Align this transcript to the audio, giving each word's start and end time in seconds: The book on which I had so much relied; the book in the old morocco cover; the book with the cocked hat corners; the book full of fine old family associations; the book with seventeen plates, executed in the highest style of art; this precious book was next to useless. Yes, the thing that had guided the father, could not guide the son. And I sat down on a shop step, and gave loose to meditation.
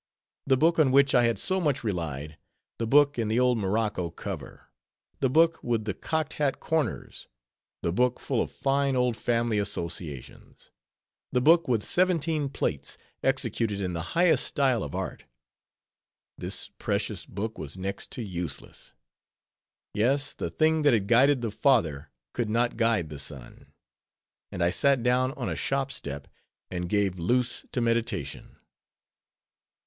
The 0.47 0.57
book 0.57 0.79
on 0.79 0.89
which 0.91 1.13
I 1.13 1.25
had 1.25 1.37
so 1.37 1.61
much 1.61 1.83
relied; 1.83 2.39
the 2.79 2.87
book 2.87 3.19
in 3.19 3.27
the 3.27 3.39
old 3.39 3.59
morocco 3.59 4.09
cover; 4.09 4.71
the 5.19 5.29
book 5.29 5.63
with 5.63 5.85
the 5.85 5.93
cocked 5.93 6.33
hat 6.41 6.59
corners; 6.59 7.27
the 7.83 7.93
book 7.93 8.19
full 8.19 8.41
of 8.41 8.51
fine 8.51 8.95
old 8.95 9.15
family 9.15 9.59
associations; 9.59 10.71
the 11.31 11.39
book 11.39 11.67
with 11.67 11.83
seventeen 11.83 12.49
plates, 12.49 12.97
executed 13.21 13.79
in 13.79 13.93
the 13.93 14.01
highest 14.17 14.45
style 14.47 14.81
of 14.83 14.95
art; 14.95 15.25
this 16.35 16.71
precious 16.79 17.27
book 17.27 17.59
was 17.59 17.77
next 17.77 18.09
to 18.13 18.23
useless. 18.23 18.95
Yes, 19.93 20.33
the 20.33 20.49
thing 20.49 20.81
that 20.81 20.93
had 20.95 21.07
guided 21.07 21.41
the 21.43 21.51
father, 21.51 22.09
could 22.33 22.49
not 22.49 22.75
guide 22.75 23.09
the 23.09 23.19
son. 23.19 23.71
And 24.51 24.63
I 24.63 24.71
sat 24.71 25.03
down 25.03 25.31
on 25.33 25.47
a 25.47 25.55
shop 25.55 25.91
step, 25.91 26.27
and 26.71 26.89
gave 26.89 27.19
loose 27.19 27.65
to 27.71 27.81
meditation. 27.81 28.57